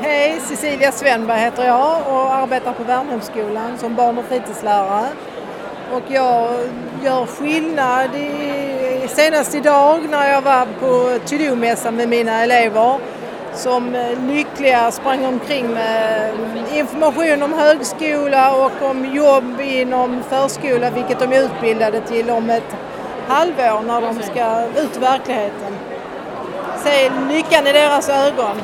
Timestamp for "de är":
21.20-21.42